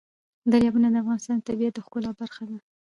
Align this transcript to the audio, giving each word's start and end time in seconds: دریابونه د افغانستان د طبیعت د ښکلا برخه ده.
دریابونه 0.51 0.87
د 0.89 0.95
افغانستان 1.03 1.35
د 1.39 1.45
طبیعت 1.49 1.73
د 1.75 1.79
ښکلا 1.85 2.11
برخه 2.19 2.43
ده. 2.49 2.57